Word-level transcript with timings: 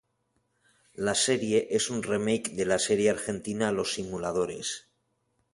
La 1.07 1.13
serie 1.23 1.67
es 1.75 1.91
un 1.91 2.01
remake 2.01 2.55
de 2.55 2.65
la 2.65 2.79
serie 2.79 3.11
argentina 3.11 3.71
Los 3.71 3.93
simuladores. 3.93 4.87